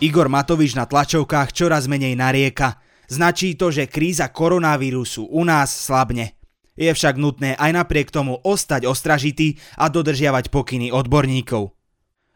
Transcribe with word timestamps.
Igor 0.00 0.32
Matovič 0.32 0.72
na 0.80 0.88
tlačovkách 0.88 1.52
čoraz 1.52 1.84
menej 1.84 2.16
narieka. 2.16 2.80
Značí 3.04 3.52
to, 3.52 3.68
že 3.68 3.84
kríza 3.84 4.32
koronavírusu 4.32 5.28
u 5.28 5.44
nás 5.44 5.68
slabne. 5.68 6.40
Je 6.72 6.88
však 6.88 7.20
nutné 7.20 7.52
aj 7.60 7.76
napriek 7.76 8.08
tomu 8.08 8.40
ostať 8.40 8.88
ostražitý 8.88 9.60
a 9.76 9.92
dodržiavať 9.92 10.48
pokyny 10.48 10.88
odborníkov. 10.88 11.76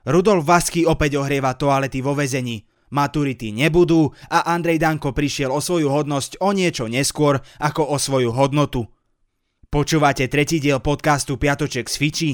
Rudolf 0.04 0.44
Vasky 0.44 0.84
opäť 0.84 1.16
ohrieva 1.16 1.56
toalety 1.56 2.04
vo 2.04 2.12
vezení. 2.12 2.68
Maturity 2.92 3.48
nebudú 3.56 4.12
a 4.28 4.44
Andrej 4.52 4.84
Danko 4.84 5.16
prišiel 5.16 5.48
o 5.48 5.64
svoju 5.64 5.88
hodnosť 5.88 6.44
o 6.44 6.52
niečo 6.52 6.84
neskôr 6.84 7.40
ako 7.64 7.88
o 7.88 7.96
svoju 7.96 8.28
hodnotu. 8.36 8.84
Počúvate 9.72 10.28
tretí 10.28 10.60
diel 10.60 10.84
podcastu 10.84 11.40
Piatoček 11.40 11.88
z 11.88 11.96
Fiči 11.96 12.30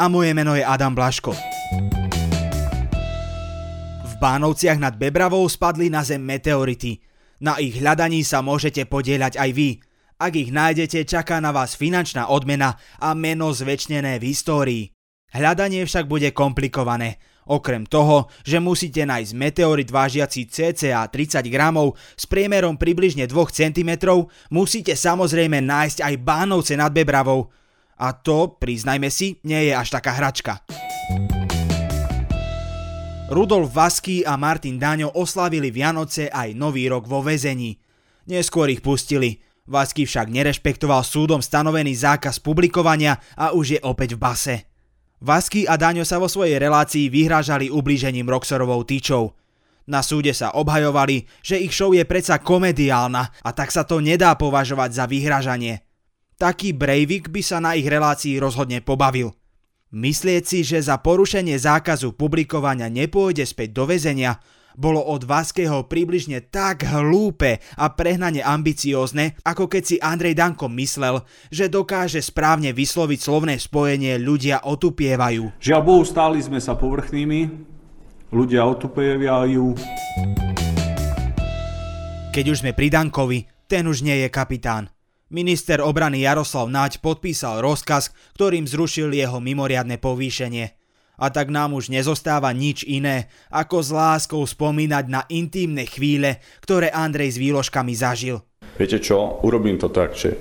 a 0.00 0.08
moje 0.08 0.32
meno 0.32 0.56
je 0.56 0.64
Adam 0.64 0.96
Blaško. 0.96 1.36
Bánovciach 4.20 4.76
nad 4.76 5.00
Bebravou 5.00 5.48
spadli 5.48 5.88
na 5.88 6.04
zem 6.04 6.20
meteority. 6.20 7.00
Na 7.40 7.56
ich 7.56 7.80
hľadaní 7.80 8.20
sa 8.20 8.44
môžete 8.44 8.84
podieľať 8.84 9.40
aj 9.40 9.50
vy. 9.56 9.80
Ak 10.20 10.36
ich 10.36 10.52
nájdete, 10.52 11.08
čaká 11.08 11.40
na 11.40 11.56
vás 11.56 11.72
finančná 11.72 12.28
odmena 12.28 12.76
a 13.00 13.16
meno 13.16 13.48
zväčšnené 13.48 14.20
v 14.20 14.28
histórii. 14.28 14.84
Hľadanie 15.32 15.88
však 15.88 16.04
bude 16.04 16.36
komplikované. 16.36 17.16
Okrem 17.48 17.88
toho, 17.88 18.28
že 18.44 18.60
musíte 18.60 19.08
nájsť 19.08 19.32
meteorit 19.32 19.88
vážiaci 19.88 20.52
cca 20.52 21.08
30 21.08 21.48
gramov 21.48 21.96
s 22.12 22.28
priemerom 22.28 22.76
približne 22.76 23.24
2 23.24 23.32
cm, 23.48 23.90
musíte 24.52 24.92
samozrejme 24.92 25.64
nájsť 25.64 26.04
aj 26.04 26.14
Bánovce 26.20 26.76
nad 26.76 26.92
Bebravou. 26.92 27.48
A 27.96 28.12
to, 28.12 28.60
priznajme 28.60 29.08
si, 29.08 29.40
nie 29.48 29.72
je 29.72 29.72
až 29.72 29.96
taká 29.96 30.12
hračka. 30.12 30.60
Rudolf 33.30 33.70
Vasky 33.70 34.26
a 34.26 34.34
Martin 34.34 34.74
Daňo 34.74 35.14
oslavili 35.14 35.70
Vianoce 35.70 36.26
aj 36.26 36.50
Nový 36.58 36.90
rok 36.90 37.06
vo 37.06 37.22
väzení. 37.22 37.78
Neskôr 38.26 38.66
ich 38.74 38.82
pustili. 38.82 39.38
Vasky 39.70 40.02
však 40.02 40.26
nerešpektoval 40.34 41.06
súdom 41.06 41.38
stanovený 41.38 41.94
zákaz 41.94 42.42
publikovania 42.42 43.22
a 43.38 43.54
už 43.54 43.78
je 43.78 43.80
opäť 43.86 44.18
v 44.18 44.22
base. 44.26 44.56
Vasky 45.22 45.62
a 45.62 45.78
Daňo 45.78 46.02
sa 46.02 46.18
vo 46.18 46.26
svojej 46.26 46.58
relácii 46.58 47.06
vyhrážali 47.06 47.70
ublížením 47.70 48.26
Roxorovou 48.26 48.82
tyčou. 48.82 49.38
Na 49.86 50.02
súde 50.02 50.34
sa 50.34 50.50
obhajovali, 50.50 51.30
že 51.38 51.62
ich 51.62 51.70
show 51.70 51.94
je 51.94 52.02
predsa 52.02 52.42
komediálna 52.42 53.46
a 53.46 53.50
tak 53.54 53.70
sa 53.70 53.86
to 53.86 54.02
nedá 54.02 54.34
považovať 54.34 54.90
za 54.90 55.04
vyhražanie. 55.06 55.86
Taký 56.34 56.74
Breivik 56.74 57.30
by 57.30 57.42
sa 57.46 57.62
na 57.62 57.78
ich 57.78 57.86
relácii 57.86 58.42
rozhodne 58.42 58.82
pobavil. 58.82 59.30
Myslieť 59.90 60.46
si, 60.46 60.62
že 60.62 60.78
za 60.86 61.02
porušenie 61.02 61.58
zákazu 61.58 62.14
publikovania 62.14 62.86
nepôjde 62.86 63.42
späť 63.42 63.74
do 63.74 63.90
väzenia, 63.90 64.38
bolo 64.78 65.02
od 65.02 65.26
Vaského 65.26 65.82
približne 65.90 66.46
tak 66.46 66.86
hlúpe 66.86 67.58
a 67.74 67.90
prehnane 67.90 68.38
ambiciózne, 68.38 69.34
ako 69.42 69.66
keď 69.66 69.82
si 69.82 69.96
Andrej 69.98 70.38
Danko 70.38 70.70
myslel, 70.78 71.26
že 71.50 71.66
dokáže 71.66 72.22
správne 72.22 72.70
vysloviť 72.70 73.18
slovné 73.18 73.58
spojenie 73.58 74.14
ľudia 74.22 74.62
otupievajú. 74.62 75.58
Žiaľ 75.58 75.82
Bohu, 75.82 76.06
stáli 76.06 76.38
sme 76.38 76.62
sa 76.62 76.78
povrchnými, 76.78 77.50
ľudia 78.30 78.70
otupievajú. 78.70 79.74
Keď 82.30 82.44
už 82.46 82.62
sme 82.62 82.78
pri 82.78 82.94
Dankovi, 82.94 83.42
ten 83.66 83.90
už 83.90 84.06
nie 84.06 84.22
je 84.22 84.30
kapitán. 84.30 84.86
Minister 85.30 85.78
obrany 85.78 86.26
Jaroslav 86.26 86.66
Naď 86.66 86.98
podpísal 86.98 87.62
rozkaz, 87.62 88.10
ktorým 88.34 88.66
zrušil 88.66 89.14
jeho 89.14 89.38
mimoriadne 89.38 89.94
povýšenie. 89.94 90.74
A 91.22 91.30
tak 91.30 91.54
nám 91.54 91.78
už 91.78 91.86
nezostáva 91.86 92.50
nič 92.50 92.82
iné, 92.82 93.30
ako 93.46 93.78
s 93.78 93.94
láskou 93.94 94.42
spomínať 94.42 95.04
na 95.06 95.22
intímne 95.30 95.86
chvíle, 95.86 96.42
ktoré 96.66 96.90
Andrej 96.90 97.38
s 97.38 97.42
výložkami 97.46 97.94
zažil. 97.94 98.42
Viete 98.74 98.98
čo, 98.98 99.38
urobím 99.46 99.78
to 99.78 99.86
tak, 99.86 100.18
že 100.18 100.34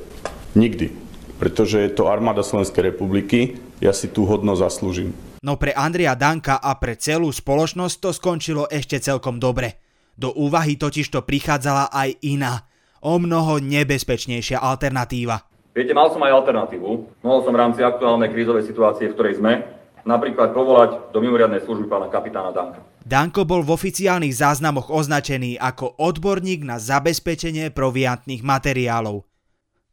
nikdy. 0.58 0.90
Pretože 1.38 1.86
je 1.86 1.94
to 1.94 2.10
armáda 2.10 2.42
Slovenskej 2.42 2.90
republiky, 2.90 3.62
ja 3.78 3.94
si 3.94 4.10
tú 4.10 4.26
hodno 4.26 4.58
zaslúžim. 4.58 5.14
No 5.46 5.62
pre 5.62 5.70
Andreja 5.70 6.18
Danka 6.18 6.58
a 6.58 6.74
pre 6.82 6.98
celú 6.98 7.30
spoločnosť 7.30 7.96
to 8.02 8.10
skončilo 8.10 8.66
ešte 8.66 8.98
celkom 8.98 9.38
dobre. 9.38 9.86
Do 10.18 10.34
úvahy 10.34 10.82
totižto 10.82 11.30
prichádzala 11.30 11.94
aj 11.94 12.10
iná, 12.26 12.66
o 13.02 13.20
mnoho 13.20 13.60
nebezpečnejšia 13.64 14.60
alternatíva. 14.60 15.50
Viete, 15.70 15.94
mal 15.94 16.12
som 16.12 16.20
aj 16.26 16.34
alternatívu. 16.44 17.22
Mohol 17.24 17.40
som 17.46 17.54
v 17.54 17.62
rámci 17.62 17.82
aktuálnej 17.86 18.34
krízovej 18.34 18.66
situácie, 18.66 19.08
v 19.08 19.16
ktorej 19.16 19.40
sme, 19.40 19.64
napríklad 20.04 20.52
povolať 20.52 21.14
do 21.14 21.22
mimoriadnej 21.22 21.62
služby 21.64 21.86
pána 21.88 22.10
kapitána 22.10 22.52
Danka. 22.52 22.82
Danko 23.06 23.48
bol 23.48 23.64
v 23.64 23.74
oficiálnych 23.74 24.36
záznamoch 24.36 24.92
označený 24.92 25.56
ako 25.62 25.98
odborník 26.02 26.68
na 26.68 26.82
zabezpečenie 26.82 27.72
proviantných 27.72 28.44
materiálov. 28.44 29.24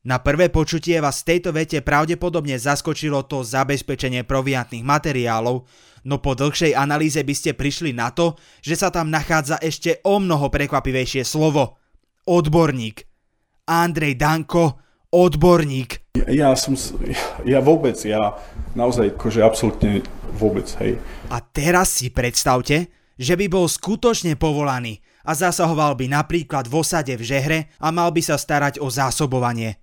Na 0.06 0.23
prvé 0.23 0.50
počutie 0.55 1.03
vás 1.03 1.23
v 1.23 1.34
tejto 1.34 1.50
vete 1.50 1.83
pravdepodobne 1.83 2.59
zaskočilo 2.59 3.27
to 3.27 3.43
zabezpečenie 3.43 4.23
proviantných 4.23 4.87
materiálov, 4.87 5.67
no 6.06 6.17
po 6.23 6.38
dlhšej 6.38 6.78
analýze 6.78 7.19
by 7.19 7.34
ste 7.34 7.59
prišli 7.59 7.91
na 7.91 8.15
to, 8.15 8.38
že 8.62 8.78
sa 8.78 8.94
tam 8.94 9.11
nachádza 9.11 9.59
ešte 9.59 9.99
o 10.06 10.23
mnoho 10.23 10.50
prekvapivejšie 10.50 11.23
slovo– 11.27 11.65
odborník. 12.26 13.06
Andrej 13.66 14.14
Danko, 14.19 14.78
odborník. 15.10 16.19
Ja, 16.19 16.26
ja 16.31 16.50
som, 16.59 16.75
ja 17.42 17.59
vôbec, 17.62 17.97
ja 18.03 18.37
naozaj, 18.75 19.14
akože 19.14 19.41
absolútne 19.42 20.03
vôbec, 20.37 20.69
hej. 20.82 21.00
A 21.32 21.41
teraz 21.41 21.97
si 21.97 22.12
predstavte, 22.12 22.92
že 23.16 23.34
by 23.34 23.48
bol 23.48 23.66
skutočne 23.66 24.37
povolaný 24.37 25.00
a 25.25 25.32
zasahoval 25.32 25.97
by 25.97 26.06
napríklad 26.12 26.69
v 26.69 26.75
osade 26.78 27.16
v 27.16 27.25
žehre 27.25 27.59
a 27.81 27.88
mal 27.91 28.12
by 28.12 28.22
sa 28.22 28.37
starať 28.37 28.78
o 28.78 28.93
zásobovanie. 28.93 29.81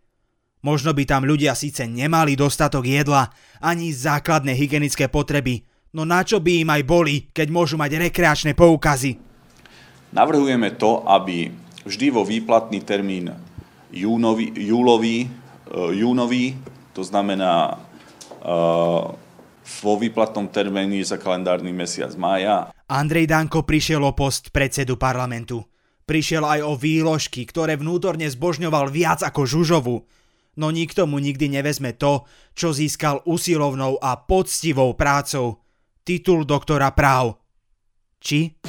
Možno 0.63 0.95
by 0.95 1.03
tam 1.03 1.27
ľudia 1.27 1.57
síce 1.59 1.83
nemali 1.83 2.39
dostatok 2.39 2.87
jedla 2.87 3.27
ani 3.59 3.91
základné 3.91 4.55
hygienické 4.55 5.11
potreby, 5.11 5.67
no 5.91 6.07
na 6.07 6.23
čo 6.23 6.39
by 6.39 6.63
im 6.63 6.69
aj 6.71 6.83
boli, 6.87 7.15
keď 7.35 7.47
môžu 7.51 7.75
mať 7.75 7.99
rekreačné 8.07 8.55
poukazy? 8.55 9.19
Navrhujeme 10.13 10.77
to, 10.79 11.03
aby 11.03 11.51
vždy 11.83 12.07
vo 12.11 12.23
výplatný 12.23 12.83
termín 12.83 13.31
júnový, 13.93 14.51
júlový, 14.55 15.27
uh, 15.27 15.91
júnový, 15.93 16.57
to 16.91 17.05
znamená 17.05 17.79
uh, 18.43 19.13
vo 19.63 19.93
výplatnom 19.95 20.51
termíne 20.51 21.03
za 21.03 21.15
kalendárny 21.15 21.71
mesiac 21.71 22.11
mája. 22.19 22.71
Andrej 22.91 23.31
Danko 23.31 23.63
prišiel 23.63 24.03
o 24.03 24.11
post 24.11 24.51
predsedu 24.51 24.99
parlamentu. 24.99 25.63
Prišiel 26.03 26.43
aj 26.43 26.59
o 26.67 26.75
výložky, 26.75 27.47
ktoré 27.47 27.79
vnútorne 27.79 28.27
zbožňoval 28.27 28.91
viac 28.91 29.23
ako 29.23 29.47
Žužovu. 29.47 29.95
No 30.59 30.67
nikto 30.69 31.07
mu 31.07 31.17
nikdy 31.17 31.49
nevezme 31.49 31.95
to, 31.95 32.27
čo 32.53 32.75
získal 32.75 33.23
usilovnou 33.23 33.97
a 34.03 34.19
poctivou 34.19 34.93
prácou. 34.93 35.63
Titul 36.03 36.43
doktora 36.43 36.91
práv. 36.91 37.39
Či? 38.19 38.59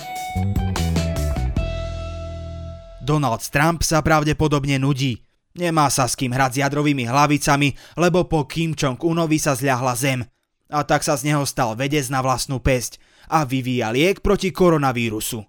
Donald 3.05 3.45
Trump 3.53 3.85
sa 3.85 4.01
pravdepodobne 4.01 4.81
nudí. 4.81 5.21
Nemá 5.55 5.93
sa 5.93 6.09
s 6.09 6.19
kým 6.19 6.35
hrať 6.35 6.59
s 6.59 6.61
jadrovými 6.67 7.07
hlavicami, 7.07 8.01
lebo 8.01 8.27
po 8.27 8.49
Kim 8.49 8.75
Jong-unovi 8.75 9.39
sa 9.39 9.55
zľahla 9.55 9.95
zem. 9.95 10.27
A 10.73 10.83
tak 10.83 11.07
sa 11.07 11.15
z 11.15 11.31
neho 11.31 11.45
stal 11.47 11.79
vedec 11.79 12.09
na 12.11 12.25
vlastnú 12.25 12.59
pesť 12.59 12.99
a 13.31 13.47
vyvíja 13.47 13.95
liek 13.95 14.25
proti 14.25 14.51
koronavírusu. 14.51 15.45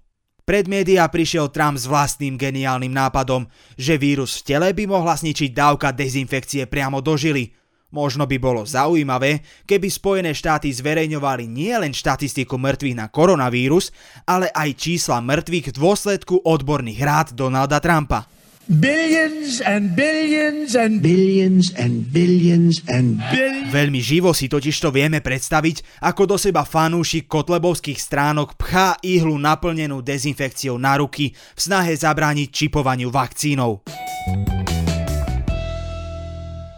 Pred 0.45 0.69
médiá 0.69 1.09
prišiel 1.09 1.49
Trump 1.49 1.81
s 1.81 1.89
vlastným 1.89 2.37
geniálnym 2.37 2.93
nápadom, 2.93 3.49
že 3.81 3.97
vírus 3.97 4.37
v 4.37 4.53
tele 4.53 4.69
by 4.77 4.85
mohla 4.85 5.17
zničiť 5.17 5.49
dávka 5.49 5.89
dezinfekcie 5.89 6.69
priamo 6.69 7.01
do 7.01 7.17
žily– 7.17 7.49
Možno 7.93 8.25
by 8.25 8.37
bolo 8.41 8.65
zaujímavé, 8.65 9.45
keby 9.69 9.87
Spojené 9.87 10.33
štáty 10.33 10.73
zverejňovali 10.73 11.45
nielen 11.45 11.93
štatistiku 11.93 12.57
mŕtvych 12.57 12.97
na 12.97 13.07
koronavírus, 13.07 13.93
ale 14.25 14.49
aj 14.49 14.69
čísla 14.75 15.21
mŕtvych 15.21 15.69
v 15.69 15.75
dôsledku 15.77 16.41
odborných 16.43 17.01
rád 17.05 17.27
Donalda 17.37 17.77
Trumpa. 17.77 18.25
Billions 18.65 19.61
and 19.61 19.93
billions 19.93 20.73
and 20.73 20.97
billions 20.97 21.69
and 21.77 22.09
billions 22.09 22.81
and 22.89 23.21
billions. 23.29 23.69
Veľmi 23.69 24.01
živo 24.01 24.33
si 24.33 24.49
totiž 24.49 24.73
to 24.81 24.89
vieme 24.89 25.21
predstaviť, 25.21 26.01
ako 26.01 26.33
do 26.33 26.37
seba 26.41 26.65
fanúšik 26.65 27.29
kotlebovských 27.29 28.01
stránok 28.01 28.57
pchá 28.57 28.97
ihlu 29.05 29.37
naplnenú 29.37 30.01
dezinfekciou 30.01 30.81
na 30.81 30.97
ruky 30.97 31.37
v 31.37 31.59
snahe 31.61 31.93
zabrániť 31.93 32.49
čipovaniu 32.49 33.13
vakcínou. 33.13 33.85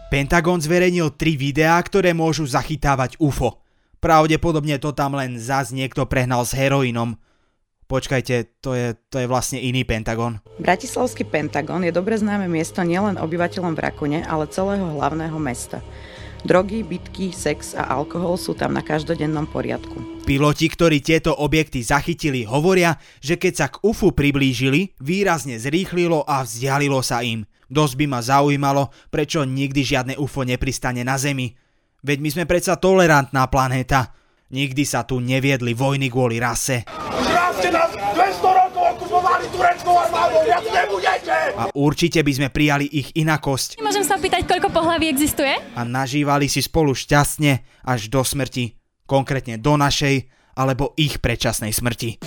Pentagon 0.08 0.56
zverejnil 0.56 1.20
tri 1.20 1.36
videá, 1.36 1.76
ktoré 1.84 2.16
môžu 2.16 2.48
zachytávať 2.48 3.20
UFO. 3.20 3.60
Pravdepodobne 4.00 4.80
to 4.80 4.96
tam 4.96 5.12
len 5.12 5.36
zás 5.36 5.68
niekto 5.68 6.08
prehnal 6.08 6.48
s 6.48 6.56
heroínom. 6.56 7.20
Počkajte, 7.92 8.64
to 8.64 8.72
je, 8.72 8.96
to 9.12 9.20
je 9.20 9.28
vlastne 9.28 9.60
iný 9.60 9.84
Pentagon. 9.84 10.40
Bratislavský 10.56 11.28
Pentagon 11.28 11.84
je 11.84 11.92
dobre 11.92 12.16
známe 12.16 12.48
miesto 12.48 12.80
nielen 12.80 13.20
obyvateľom 13.20 13.76
v 13.76 13.82
Rakune, 13.84 14.20
ale 14.24 14.48
celého 14.48 14.96
hlavného 14.96 15.36
mesta. 15.36 15.84
Drogy, 16.40 16.88
bitky, 16.88 17.28
sex 17.28 17.76
a 17.76 17.84
alkohol 17.92 18.40
sú 18.40 18.56
tam 18.56 18.72
na 18.72 18.80
každodennom 18.80 19.44
poriadku. 19.44 20.24
Piloti, 20.24 20.72
ktorí 20.72 21.04
tieto 21.04 21.36
objekty 21.36 21.84
zachytili, 21.84 22.48
hovoria, 22.48 22.96
že 23.20 23.36
keď 23.36 23.52
sa 23.52 23.66
k 23.68 23.84
UFU 23.84 24.16
priblížili, 24.16 24.96
výrazne 25.04 25.60
zrýchlilo 25.60 26.24
a 26.24 26.48
vzdialilo 26.48 27.04
sa 27.04 27.20
im. 27.20 27.44
Dosť 27.68 27.94
by 28.00 28.06
ma 28.08 28.20
zaujímalo, 28.24 28.88
prečo 29.12 29.44
nikdy 29.44 29.84
žiadne 29.84 30.14
UFO 30.16 30.42
nepristane 30.42 31.04
na 31.04 31.20
Zemi. 31.20 31.52
Veď 32.00 32.18
my 32.24 32.28
sme 32.32 32.44
predsa 32.48 32.80
tolerantná 32.80 33.44
planéta. 33.52 34.16
Nikdy 34.48 34.82
sa 34.88 35.04
tu 35.04 35.20
neviedli 35.20 35.76
vojny 35.76 36.08
kvôli 36.08 36.40
rase. 36.40 36.88
nás 37.68 37.92
200 37.92 38.40
rokov 38.40 38.84
okupovali 38.96 39.44
tureckou 39.52 39.92
armádou, 39.92 40.40
viac 40.48 40.64
nebudete! 40.64 41.36
A 41.52 41.68
určite 41.76 42.24
by 42.24 42.32
sme 42.32 42.48
prijali 42.48 42.88
ich 42.88 43.12
inakosť. 43.12 43.76
Môžem 43.84 44.08
sa 44.08 44.16
opýtať, 44.16 44.48
koľko 44.48 44.72
pohlaví 44.72 45.12
existuje? 45.12 45.52
A 45.76 45.84
nažívali 45.84 46.48
si 46.48 46.64
spolu 46.64 46.96
šťastne 46.96 47.84
až 47.84 48.08
do 48.08 48.24
smrti. 48.24 48.80
Konkrétne 49.04 49.60
do 49.60 49.76
našej 49.76 50.32
alebo 50.56 50.96
ich 50.96 51.20
predčasnej 51.20 51.76
smrti. 51.76 52.18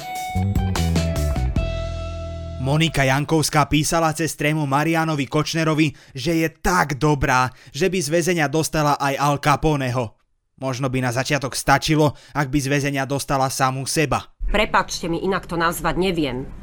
Monika 2.62 3.02
Jankovská 3.02 3.66
písala 3.66 4.14
cez 4.14 4.38
trému 4.38 4.70
Marianovi 4.70 5.26
Kočnerovi, 5.26 5.98
že 6.14 6.46
je 6.46 6.48
tak 6.62 7.02
dobrá, 7.02 7.50
že 7.74 7.90
by 7.90 7.98
z 7.98 8.10
väzenia 8.14 8.46
dostala 8.46 9.02
aj 9.02 9.18
Al 9.18 9.36
Caponeho. 9.42 10.14
Možno 10.62 10.86
by 10.86 11.02
na 11.02 11.10
začiatok 11.10 11.58
stačilo, 11.58 12.14
ak 12.38 12.54
by 12.54 12.62
z 12.62 12.70
väzenia 12.70 13.10
dostala 13.10 13.50
samú 13.50 13.90
seba. 13.90 14.30
Prepačte 14.46 15.10
mi, 15.10 15.26
inak 15.26 15.50
to 15.50 15.58
nazvať 15.58 15.98
neviem 15.98 16.61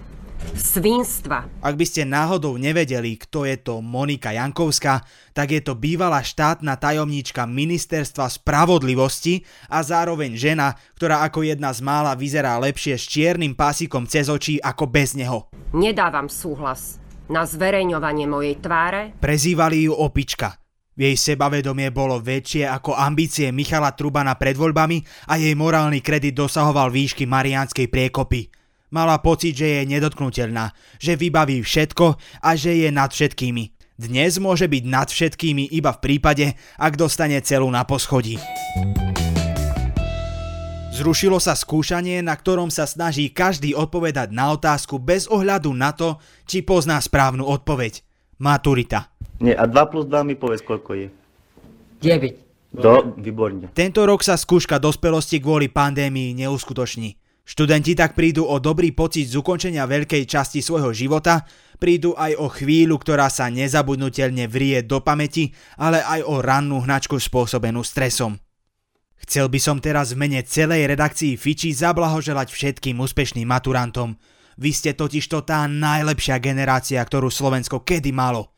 svinstva. 0.54 1.46
Ak 1.62 1.74
by 1.74 1.86
ste 1.86 2.06
náhodou 2.06 2.58
nevedeli, 2.58 3.18
kto 3.18 3.46
je 3.46 3.56
to 3.58 3.78
Monika 3.78 4.34
Jankovská, 4.34 5.02
tak 5.34 5.54
je 5.54 5.60
to 5.62 5.78
bývalá 5.78 6.22
štátna 6.22 6.78
tajomníčka 6.78 7.46
Ministerstva 7.46 8.30
spravodlivosti 8.30 9.42
a 9.70 9.82
zároveň 9.82 10.34
žena, 10.34 10.74
ktorá 10.98 11.22
ako 11.26 11.46
jedna 11.46 11.70
z 11.70 11.80
mála 11.82 12.18
vyzerá 12.18 12.58
lepšie 12.58 12.94
s 12.98 13.04
čiernym 13.06 13.54
pásikom 13.54 14.06
cez 14.06 14.26
očí 14.26 14.58
ako 14.58 14.90
bez 14.90 15.14
neho. 15.14 15.50
Nedávam 15.74 16.26
súhlas 16.26 16.98
na 17.28 17.44
zverejňovanie 17.44 18.24
mojej 18.24 18.56
tváre. 18.58 19.14
Prezývali 19.20 19.86
ju 19.86 19.92
opička. 19.94 20.56
Jej 20.98 21.14
sebavedomie 21.14 21.94
bolo 21.94 22.18
väčšie 22.18 22.66
ako 22.66 22.98
ambície 22.98 23.54
Michala 23.54 23.94
Trubana 23.94 24.34
pred 24.34 24.58
voľbami 24.58 25.30
a 25.30 25.38
jej 25.38 25.54
morálny 25.54 26.02
kredit 26.02 26.34
dosahoval 26.34 26.90
výšky 26.90 27.22
Mariánskej 27.22 27.86
priekopy. 27.86 28.57
Mala 28.88 29.20
pocit, 29.20 29.52
že 29.52 29.68
je 29.68 29.82
nedotknutelná, 29.84 30.72
že 30.96 31.12
vybaví 31.12 31.60
všetko 31.60 32.16
a 32.40 32.50
že 32.56 32.72
je 32.72 32.88
nad 32.88 33.12
všetkými. 33.12 33.76
Dnes 34.00 34.40
môže 34.40 34.64
byť 34.64 34.84
nad 34.88 35.12
všetkými 35.12 35.76
iba 35.76 35.92
v 35.92 36.00
prípade, 36.00 36.56
ak 36.80 36.96
dostane 36.96 37.36
celú 37.44 37.68
na 37.68 37.84
poschodí. 37.84 38.40
Zrušilo 40.96 41.36
sa 41.36 41.52
skúšanie, 41.52 42.24
na 42.24 42.32
ktorom 42.32 42.72
sa 42.72 42.88
snaží 42.88 43.28
každý 43.28 43.76
odpovedať 43.76 44.32
na 44.32 44.56
otázku 44.56 44.96
bez 44.96 45.28
ohľadu 45.28 45.70
na 45.76 45.92
to, 45.92 46.16
či 46.48 46.64
pozná 46.64 46.96
správnu 46.96 47.44
odpoveď. 47.44 48.00
Maturita. 48.40 49.12
Nie, 49.44 49.52
a 49.52 49.68
2 49.68 49.92
plus 49.92 50.08
2 50.08 50.24
mi 50.24 50.34
povedz, 50.34 50.64
koľko 50.64 50.90
je. 50.96 51.06
9. 52.00 52.48
Do, 52.72 53.14
výborne. 53.20 53.68
Tento 53.76 54.00
rok 54.08 54.24
sa 54.24 54.40
skúška 54.40 54.80
dospelosti 54.80 55.44
kvôli 55.44 55.68
pandémii 55.68 56.34
neuskutoční. 56.40 57.27
Študenti 57.48 57.96
tak 57.96 58.12
prídu 58.12 58.44
o 58.44 58.60
dobrý 58.60 58.92
pocit 58.92 59.32
z 59.32 59.40
ukončenia 59.40 59.88
veľkej 59.88 60.28
časti 60.28 60.60
svojho 60.60 60.92
života, 60.92 61.48
prídu 61.80 62.12
aj 62.12 62.36
o 62.36 62.52
chvíľu, 62.52 63.00
ktorá 63.00 63.32
sa 63.32 63.48
nezabudnutelne 63.48 64.44
vrie 64.52 64.84
do 64.84 65.00
pamäti, 65.00 65.56
ale 65.80 66.04
aj 66.04 66.28
o 66.28 66.44
rannú 66.44 66.84
hnačku 66.84 67.16
spôsobenú 67.16 67.80
stresom. 67.80 68.36
Chcel 69.24 69.48
by 69.48 69.58
som 69.64 69.80
teraz 69.80 70.12
v 70.12 70.28
mene 70.28 70.44
celej 70.44 70.92
redakcii 70.92 71.40
Fiči 71.40 71.72
zablahoželať 71.72 72.52
všetkým 72.52 73.00
úspešným 73.00 73.48
maturantom. 73.48 74.20
Vy 74.60 74.70
ste 74.76 74.92
totižto 74.92 75.48
tá 75.48 75.64
najlepšia 75.64 76.36
generácia, 76.44 77.00
ktorú 77.00 77.32
Slovensko 77.32 77.80
kedy 77.80 78.12
malo. 78.12 78.52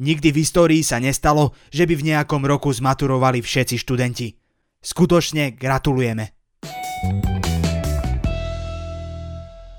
Nikdy 0.00 0.32
v 0.32 0.40
histórii 0.40 0.80
sa 0.80 0.96
nestalo, 0.96 1.52
že 1.68 1.84
by 1.84 1.92
v 2.00 2.06
nejakom 2.16 2.48
roku 2.48 2.72
zmaturovali 2.72 3.44
všetci 3.44 3.76
študenti. 3.76 4.32
Skutočne 4.80 5.52
gratulujeme. 5.52 6.32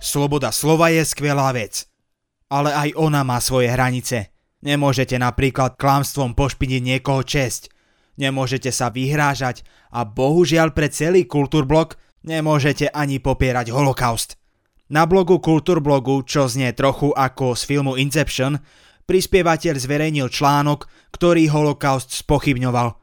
Sloboda 0.08 0.56
slova 0.56 0.88
je 0.88 1.04
skvelá 1.04 1.52
vec. 1.52 1.84
Ale 2.48 2.72
aj 2.72 2.96
ona 2.96 3.28
má 3.28 3.44
svoje 3.44 3.68
hranice. 3.68 4.32
Nemôžete 4.64 5.20
napríklad 5.20 5.76
klamstvom 5.76 6.32
pošpiniť 6.32 6.80
niekoho 6.80 7.28
česť. 7.28 7.68
Nemôžete 8.16 8.72
sa 8.72 8.88
vyhrážať 8.88 9.68
a 9.92 10.08
bohužiaľ 10.08 10.72
pre 10.72 10.88
celý 10.88 11.28
kultúrblok 11.28 12.00
nemôžete 12.24 12.88
ani 12.88 13.20
popierať 13.20 13.68
holokaust. 13.76 14.40
Na 14.88 15.04
blogu 15.04 15.44
Kultúrblogu, 15.44 16.24
čo 16.24 16.48
znie 16.48 16.72
trochu 16.72 17.12
ako 17.12 17.60
z 17.60 17.68
filmu 17.68 18.00
Inception, 18.00 18.64
prispievateľ 19.04 19.76
zverejnil 19.76 20.32
článok, 20.32 20.88
ktorý 21.12 21.52
holokaust 21.52 22.24
spochybňoval. 22.24 22.96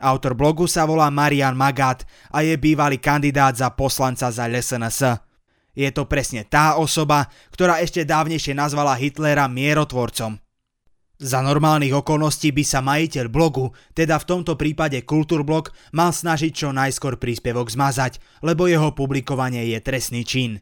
Autor 0.00 0.32
blogu 0.32 0.64
sa 0.64 0.88
volá 0.88 1.12
Marian 1.12 1.60
Magát 1.60 2.08
a 2.32 2.40
je 2.40 2.56
bývalý 2.56 2.96
kandidát 2.96 3.52
za 3.52 3.68
poslanca 3.76 4.32
za 4.32 4.48
LSNS. 4.48 5.27
Je 5.78 5.86
to 5.94 6.10
presne 6.10 6.42
tá 6.42 6.74
osoba, 6.74 7.30
ktorá 7.54 7.78
ešte 7.78 8.02
dávnejšie 8.02 8.50
nazvala 8.50 8.98
Hitlera 8.98 9.46
mierotvorcom. 9.46 10.42
Za 11.18 11.38
normálnych 11.38 11.94
okolností 11.94 12.50
by 12.50 12.64
sa 12.66 12.82
majiteľ 12.82 13.26
blogu, 13.30 13.70
teda 13.94 14.18
v 14.18 14.26
tomto 14.26 14.58
prípade 14.58 14.98
Kultúrblog, 15.06 15.70
mal 15.94 16.10
snažiť 16.10 16.50
čo 16.50 16.68
najskôr 16.74 17.18
príspevok 17.22 17.70
zmazať, 17.70 18.18
lebo 18.42 18.66
jeho 18.66 18.90
publikovanie 18.90 19.70
je 19.70 19.78
trestný 19.78 20.26
čin. 20.26 20.58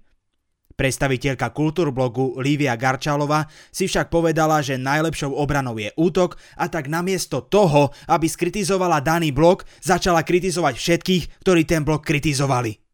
Predstaviteľka 0.77 1.57
kultúrblogu 1.57 2.37
Lívia 2.45 2.77
Garčalova 2.77 3.49
si 3.73 3.89
však 3.89 4.13
povedala, 4.13 4.61
že 4.61 4.77
najlepšou 4.77 5.33
obranou 5.33 5.81
je 5.81 5.89
útok 5.97 6.37
a 6.61 6.69
tak 6.69 6.93
namiesto 6.93 7.41
toho, 7.41 7.97
aby 8.13 8.29
skritizovala 8.29 9.01
daný 9.01 9.33
blog, 9.33 9.65
začala 9.81 10.21
kritizovať 10.21 10.77
všetkých, 10.77 11.41
ktorí 11.41 11.65
ten 11.65 11.81
blog 11.81 12.05
kritizovali. 12.05 12.86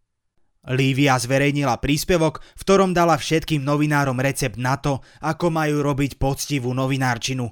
Lívia 0.63 1.19
zverejnila 1.19 1.83
príspevok, 1.83 2.39
v 2.55 2.63
ktorom 2.63 2.95
dala 2.95 3.19
všetkým 3.19 3.67
novinárom 3.67 4.15
recept 4.23 4.55
na 4.55 4.79
to, 4.79 5.03
ako 5.19 5.51
majú 5.51 5.83
robiť 5.83 6.23
poctivú 6.23 6.71
novinárčinu. 6.71 7.51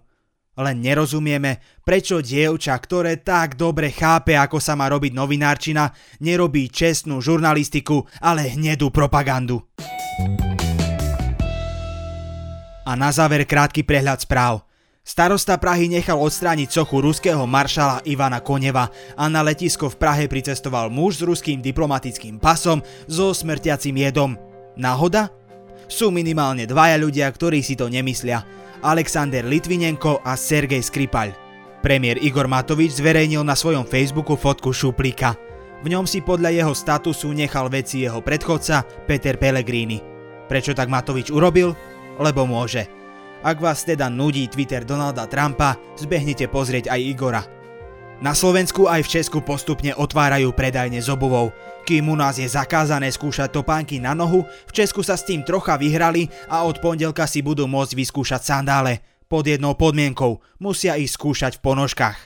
Len 0.54 0.78
nerozumieme, 0.78 1.58
prečo 1.82 2.22
dievča, 2.22 2.78
ktoré 2.78 3.18
tak 3.18 3.58
dobre 3.58 3.90
chápe, 3.90 4.38
ako 4.38 4.62
sa 4.62 4.78
má 4.78 4.86
robiť 4.86 5.10
novinárčina, 5.10 5.90
nerobí 6.22 6.70
čestnú 6.70 7.18
žurnalistiku, 7.18 8.06
ale 8.22 8.46
hnedú 8.54 8.94
propagandu. 8.94 9.58
A 12.86 12.94
na 12.94 13.10
záver 13.10 13.42
krátky 13.42 13.82
prehľad 13.82 14.22
správ. 14.22 14.69
Starosta 15.00 15.56
Prahy 15.56 15.88
nechal 15.88 16.20
odstrániť 16.20 16.68
sochu 16.76 17.00
ruského 17.00 17.40
maršala 17.48 18.04
Ivana 18.04 18.44
Koneva 18.44 18.92
a 19.16 19.24
na 19.32 19.40
letisko 19.40 19.88
v 19.88 19.96
Prahe 19.96 20.24
pricestoval 20.28 20.92
muž 20.92 21.20
s 21.20 21.26
ruským 21.26 21.64
diplomatickým 21.64 22.36
pasom 22.36 22.84
so 23.08 23.32
smrtiacim 23.32 23.96
jedom. 23.96 24.36
Náhoda? 24.76 25.32
Sú 25.88 26.12
minimálne 26.12 26.68
dvaja 26.68 27.00
ľudia, 27.00 27.26
ktorí 27.32 27.64
si 27.64 27.80
to 27.80 27.88
nemyslia. 27.88 28.44
Alexander 28.84 29.42
Litvinenko 29.42 30.20
a 30.20 30.36
Sergej 30.36 30.84
Skripal. 30.84 31.32
Premiér 31.80 32.20
Igor 32.20 32.44
Matovič 32.44 33.00
zverejnil 33.00 33.40
na 33.40 33.56
svojom 33.56 33.88
Facebooku 33.88 34.36
fotku 34.36 34.68
šuplíka. 34.68 35.32
V 35.80 35.88
ňom 35.88 36.04
si 36.04 36.20
podľa 36.20 36.52
jeho 36.52 36.74
statusu 36.76 37.32
nechal 37.32 37.72
veci 37.72 38.04
jeho 38.04 38.20
predchodca 38.20 38.84
Peter 39.08 39.40
Pellegrini. 39.40 39.96
Prečo 40.44 40.76
tak 40.76 40.92
Matovič 40.92 41.32
urobil? 41.32 41.72
Lebo 42.20 42.44
môže. 42.44 42.99
Ak 43.40 43.56
vás 43.56 43.88
teda 43.88 44.12
nudí 44.12 44.44
Twitter 44.52 44.84
Donalda 44.84 45.24
Trumpa, 45.24 45.80
zbehnite 45.96 46.44
pozrieť 46.52 46.92
aj 46.92 47.00
Igora. 47.00 47.42
Na 48.20 48.36
Slovensku 48.36 48.84
aj 48.84 49.00
v 49.00 49.12
Česku 49.16 49.40
postupne 49.40 49.96
otvárajú 49.96 50.52
predajne 50.52 51.00
s 51.00 51.08
obuvou. 51.08 51.48
Kým 51.88 52.12
u 52.12 52.16
nás 52.20 52.36
je 52.36 52.44
zakázané 52.44 53.08
skúšať 53.08 53.48
topánky 53.48 53.96
na 53.96 54.12
nohu, 54.12 54.44
v 54.44 54.72
Česku 54.76 55.00
sa 55.00 55.16
s 55.16 55.24
tým 55.24 55.40
trocha 55.40 55.80
vyhrali 55.80 56.28
a 56.52 56.68
od 56.68 56.84
pondelka 56.84 57.24
si 57.24 57.40
budú 57.40 57.64
môcť 57.64 57.96
vyskúšať 57.96 58.44
sandále. 58.44 59.00
Pod 59.24 59.48
jednou 59.48 59.72
podmienkou, 59.72 60.44
musia 60.60 61.00
ich 61.00 61.08
skúšať 61.08 61.56
v 61.56 61.64
ponožkách. 61.64 62.18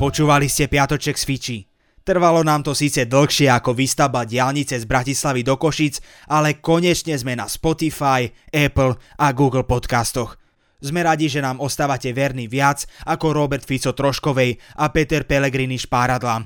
Počúvali 0.00 0.48
ste 0.48 0.64
Piatoček 0.64 1.20
z 1.20 1.24
Fiči. 1.28 1.69
Trvalo 2.00 2.40
nám 2.40 2.64
to 2.64 2.72
síce 2.72 3.04
dlhšie 3.04 3.52
ako 3.52 3.76
výstavba 3.76 4.24
diálnice 4.24 4.80
z 4.80 4.88
Bratislavy 4.88 5.44
do 5.44 5.60
Košic, 5.60 6.00
ale 6.32 6.56
konečne 6.56 7.12
sme 7.12 7.36
na 7.36 7.44
Spotify, 7.44 8.32
Apple 8.48 8.96
a 9.20 9.26
Google 9.36 9.68
podcastoch. 9.68 10.40
Sme 10.80 11.04
radi, 11.04 11.28
že 11.28 11.44
nám 11.44 11.60
ostávate 11.60 12.08
verní 12.16 12.48
viac 12.48 12.88
ako 13.04 13.36
Robert 13.36 13.68
Fico 13.68 13.92
Troškovej 13.92 14.80
a 14.80 14.88
Peter 14.88 15.28
Pellegrini 15.28 15.76
Špáradla. 15.76 16.40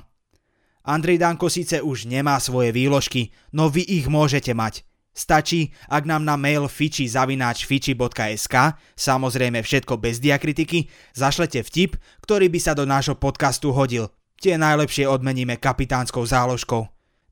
Andrej 0.85 1.23
Danko 1.23 1.47
síce 1.47 1.79
už 1.79 2.05
nemá 2.11 2.35
svoje 2.43 2.75
výložky, 2.75 3.31
no 3.55 3.71
vy 3.71 3.81
ich 3.87 4.11
môžete 4.11 4.51
mať. 4.51 4.83
Stačí, 5.15 5.71
ak 5.87 6.03
nám 6.03 6.27
na 6.27 6.35
mail 6.35 6.67
fiči.fiči.sk, 6.67 8.55
samozrejme 8.99 9.63
všetko 9.63 9.95
bez 9.95 10.19
diakritiky, 10.19 10.91
zašlete 11.15 11.63
vtip, 11.63 11.95
ktorý 12.19 12.51
by 12.51 12.59
sa 12.59 12.75
do 12.75 12.83
nášho 12.83 13.15
podcastu 13.15 13.71
hodil. 13.71 14.11
Tie 14.35 14.59
najlepšie 14.59 15.07
odmeníme 15.07 15.57
kapitánskou 15.57 16.23
záložkou. 16.27 16.85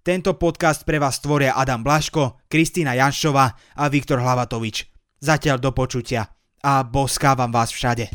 Tento 0.04 0.36
podcast 0.36 0.84
pre 0.84 1.00
vás 1.00 1.24
tvoria 1.24 1.56
Adam 1.56 1.80
Blaško, 1.80 2.44
Kristýna 2.52 2.96
Janšová 2.96 3.56
a 3.80 3.84
Viktor 3.88 4.20
Hlavatovič. 4.20 4.88
Zatiaľ 5.24 5.64
do 5.64 5.72
počutia 5.72 6.28
a 6.60 6.84
boskávam 6.84 7.52
vás 7.52 7.72
všade. 7.72 8.12